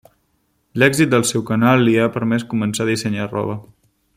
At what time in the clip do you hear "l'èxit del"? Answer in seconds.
0.83-1.25